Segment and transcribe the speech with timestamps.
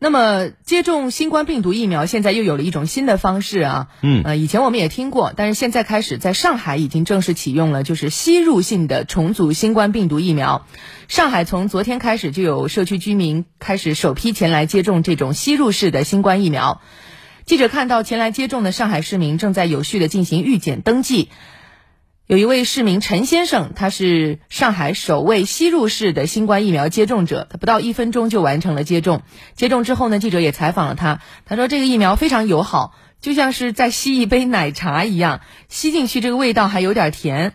[0.00, 10.66] 那么接种新冠病毒疫苗现在又有了一种新的方式啊，嗯呃，以前我们也听过，但是现在开始在上海已经正式启用了，就是吸入性的重组新冠病毒疫苗。
[11.08, 16.80] 上海从昨天开始就有社区居民开始首批前来接种这种吸入式的新冠疫苗。
[17.44, 21.28] 记者看到前来接种的上海市民正在有序的进行预检登记。
[22.28, 29.22] 有一位市民陈先生，他是上海首位吸入式的新冠疫苗接种者，他不到一分钟就完成了接种。
[29.54, 37.54] 接种之后呢，记者也采访了他，他说这个疫苗非常友好，就像是在吸一杯奶茶一样，吸进去这个味道还有点甜。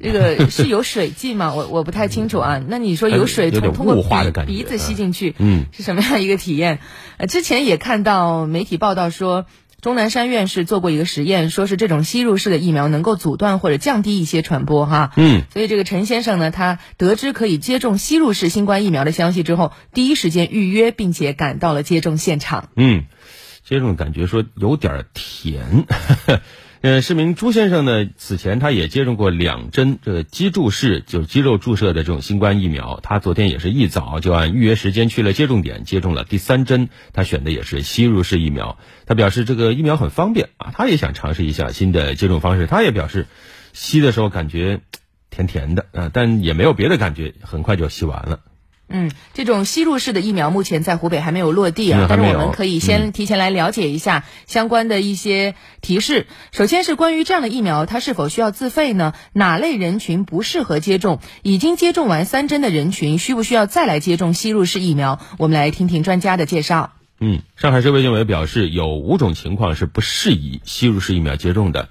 [0.00, 1.52] 这个是有水剂吗？
[1.52, 2.62] 我我不太清楚啊。
[2.64, 6.78] 那你说有水通通过鼻鼻子吸进去，嗯，是什么样一个体验？
[7.16, 9.44] 呃，之前也看到媒体报道说。
[9.82, 15.10] 钟南山院士做过一个实验，说是这种吸入式的疫苗能够阻断或者降低一些传播，哈。
[15.16, 22.68] 嗯，所以这个陈先生呢，他得知可以接种吸入式新冠疫苗的消息之后，第一时间预约，并且赶到了接种现场。
[22.76, 23.06] 嗯，
[23.64, 25.84] 接种感觉说有点甜。
[26.82, 32.98] 呃，市民朱先生呢，此前他也接种过两针这个肌注式，就是肌肉注射的这种新冠疫苗。
[33.04, 38.78] 他昨天也是一早就按预约时间去了接种点接种了第三针，他选的也是吸入式疫苗。
[39.06, 42.66] 他表示这个疫苗很方便啊，他也想尝试一下新的接种方式。
[42.66, 43.28] 他也表示，
[43.72, 44.80] 吸的时候感觉
[45.30, 48.40] 甜甜的啊，但也没有别的感觉，很快就吸完了。
[48.92, 56.26] 嗯，这种吸入式的疫苗目前在湖北还没有落地啊，但是我们可以先提前来了解一下相关的一些提示。
[56.52, 59.14] 首先是关于这样的疫苗，它是否需要自费呢？
[59.32, 61.20] 哪类人群不适合接种？
[61.42, 65.18] 已经接种完三针的人群，需不需要再来接种吸入式疫苗？
[65.38, 66.92] 我们来听听专家的介绍。
[67.18, 71.88] 嗯，上海市卫健委表示，有五种情况是不适宜吸入式疫苗接种的，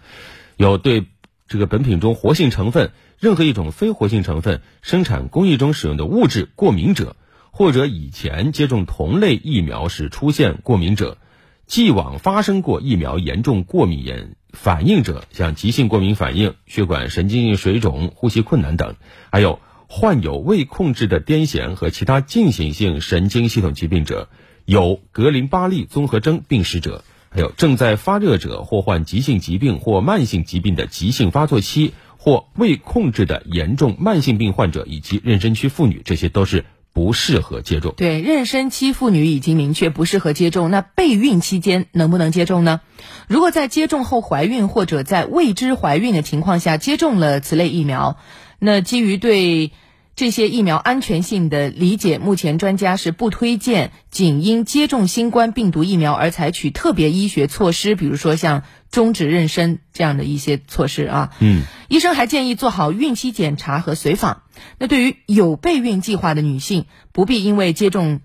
[0.58, 1.06] 有对
[1.48, 2.92] 这个本品中活性成分、
[3.22, 7.16] 任何一种非活性成分、生产工艺中使用的物质过敏者，
[7.52, 11.20] 或者以前接种同类疫苗时出现过敏者，
[11.68, 18.96] 既往发生过疫苗严重过敏原反应者，像急性过敏反应、血管神经性水肿、呼吸困难等，
[19.32, 24.30] 还有患有未控制的癫痫和其他进行性神经系统疾病者。
[24.66, 31.94] 有格林巴利综合征病史者，还有正在发热者或患急性疾病或慢性疾病的急性发作期
[32.24, 37.96] 或未控制的严重慢性病患者，以及妊娠期妇女，这些都是不适合接种。
[37.98, 42.82] 对，妊娠期妇女已经明确不适合接种，那备孕期间能不能接种呢？
[43.28, 48.18] 如果在接种后怀孕或者在未知怀孕的情况下接种了此类疫苗，
[48.60, 49.72] 那基于对
[50.16, 61.32] 这些疫苗安全性的理解，目前专家是不推荐仅因接种新冠病毒疫苗而采取特别医学措施，比如说像终止妊娠这样的一些措施啊。
[61.40, 64.44] 嗯，医生还建议做好孕期检查和随访。
[64.78, 68.20] 那对于有备孕计划的女性，不必因为接种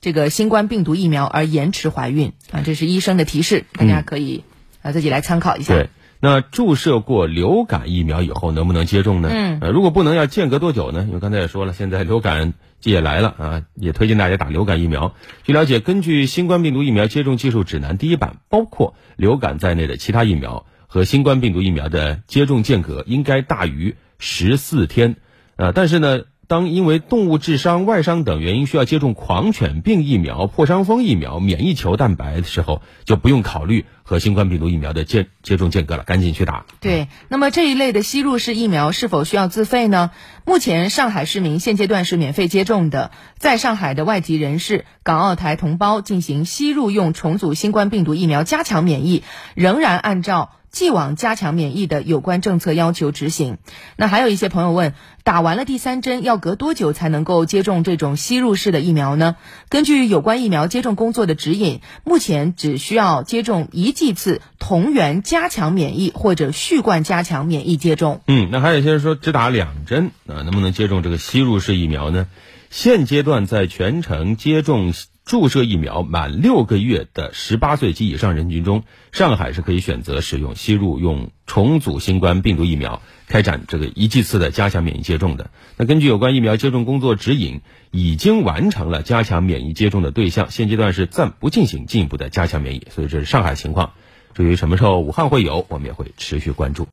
[0.00, 4.44] 这个新冠病毒疫苗而延迟怀孕啊，这是医生的提示，大家可以
[4.82, 5.74] 啊自己来参考一下。
[5.74, 5.90] 对。
[6.20, 9.28] 那注射过流感疫苗以后能不能接种呢？
[9.32, 11.04] 嗯，呃，如果不能，要间隔多久呢？
[11.06, 15.14] 因为刚才也说了，现在流感季也来了啊，也推荐大家打流感疫苗。
[15.44, 25.16] 据了解，根据新冠病毒疫苗接种技术指南第一版，包括流感在内的其他疫苗和新冠病毒疫苗的接种间隔应该大于十四天。
[25.54, 36.64] 呃，但是呢，当因为动物致伤、外伤等原因需要接种狂犬病疫苗、破伤风疫苗、免疫球蛋白的时候，就不用考虑和新冠病毒疫苗的接接种间隔了，赶紧去打。
[36.80, 40.12] 对，那么这一类的吸入式疫苗是否需要自费呢？
[40.46, 49.24] 目前上海市民现阶段是免费接种的，在上海的外籍人士、港澳台同胞进行吸入用重组新冠病毒疫苗加强免疫，
[49.54, 50.52] 仍然按照。
[50.70, 53.56] 既往加强免疫的有关政策要求执行。
[53.96, 54.92] 那还有一些朋友问，
[55.24, 59.36] 打完了第三针要隔多久才能够接种这种吸入式的疫苗呢？
[59.70, 68.20] 根据有关疫苗接种工作的指引，目前只需要接种一剂次同源加强免疫或者续冠加强免疫接种。
[68.28, 72.28] 嗯，那还有些人说只打两针啊，能不能接种这个吸入式疫苗呢？
[72.70, 74.92] 现阶段在全程接种
[75.28, 85.50] 注射疫苗满六个月的十八岁及以上人群中，上海是可以选择使用吸入用重组新冠病毒疫苗开展这个一剂次的加强免疫接种的。
[85.76, 87.60] 那根据有关疫苗接种工作指引，
[87.90, 92.86] 已经完成了加强免疫接种的对象，现阶段是暂不进行进一步的加强免疫。
[92.88, 93.92] 所以这是上海情况。
[94.32, 96.86] 至于什么时候武汉会有，我们也会持续关注。